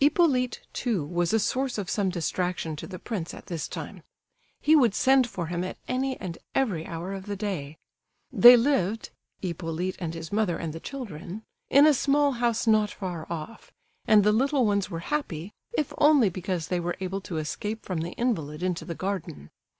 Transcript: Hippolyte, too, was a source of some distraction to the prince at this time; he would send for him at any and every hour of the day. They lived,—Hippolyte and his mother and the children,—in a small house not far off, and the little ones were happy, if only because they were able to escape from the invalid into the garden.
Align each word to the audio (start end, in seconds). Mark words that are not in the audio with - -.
Hippolyte, 0.00 0.60
too, 0.74 1.02
was 1.02 1.32
a 1.32 1.38
source 1.38 1.78
of 1.78 1.88
some 1.88 2.10
distraction 2.10 2.76
to 2.76 2.86
the 2.86 2.98
prince 2.98 3.32
at 3.32 3.46
this 3.46 3.66
time; 3.66 4.02
he 4.60 4.76
would 4.76 4.94
send 4.94 5.26
for 5.26 5.46
him 5.46 5.64
at 5.64 5.78
any 5.88 6.20
and 6.20 6.36
every 6.54 6.84
hour 6.86 7.14
of 7.14 7.24
the 7.24 7.36
day. 7.36 7.78
They 8.30 8.54
lived,—Hippolyte 8.54 9.96
and 9.98 10.12
his 10.12 10.30
mother 10.30 10.58
and 10.58 10.74
the 10.74 10.78
children,—in 10.80 11.86
a 11.86 11.94
small 11.94 12.32
house 12.32 12.66
not 12.66 12.90
far 12.90 13.26
off, 13.30 13.72
and 14.06 14.24
the 14.24 14.30
little 14.32 14.66
ones 14.66 14.90
were 14.90 15.00
happy, 15.08 15.54
if 15.72 15.94
only 15.96 16.28
because 16.28 16.68
they 16.68 16.80
were 16.80 16.98
able 17.00 17.22
to 17.22 17.38
escape 17.38 17.86
from 17.86 18.00
the 18.02 18.12
invalid 18.12 18.62
into 18.62 18.84
the 18.84 18.94
garden. 18.94 19.48